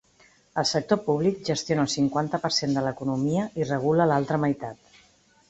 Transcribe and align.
El 0.61 0.65
sector 0.69 0.99
públic 1.09 1.43
gestiona 1.49 1.85
el 1.87 1.91
cinquanta 1.97 2.41
per 2.47 2.51
cent 2.57 2.75
de 2.79 2.85
l’economia 2.87 3.45
i 3.63 3.69
regula 3.75 4.09
l’altra 4.15 4.43
meitat. 4.47 4.99